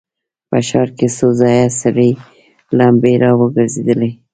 [0.49, 2.09] په ښار کې څو ځایه سرې
[2.77, 4.11] لمبې را وګرځېدې.